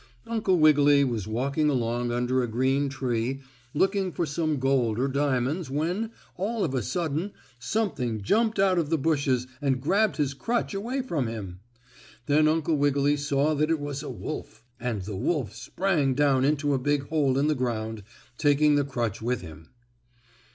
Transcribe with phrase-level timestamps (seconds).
[0.25, 3.39] Uncle Wiggily was walking along under a green tree,
[3.75, 8.89] looking for some gold or diamonds when, all of a sudden something jumped out of
[8.89, 11.59] the bushes and grabbed his crutch away from him.
[12.25, 16.73] Then Uncle Wiggily saw that it was a wolf, and the wolf sprang down into
[16.73, 18.01] a big hole in the ground,
[18.39, 19.67] taking the crutch with him.